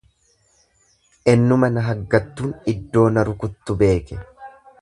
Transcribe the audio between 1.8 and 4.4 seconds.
haggattun iddoo na rukuttu beeke.